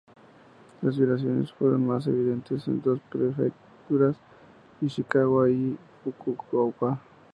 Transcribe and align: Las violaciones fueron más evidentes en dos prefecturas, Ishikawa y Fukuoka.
Las 0.81 0.97
violaciones 0.97 1.53
fueron 1.53 1.85
más 1.85 2.07
evidentes 2.07 2.67
en 2.67 2.81
dos 2.81 2.99
prefecturas, 3.11 4.15
Ishikawa 4.81 5.47
y 5.51 5.77
Fukuoka. 6.03 6.99